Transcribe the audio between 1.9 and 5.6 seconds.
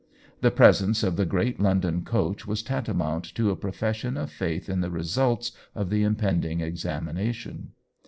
coach was tantamount to a profession of faith in the results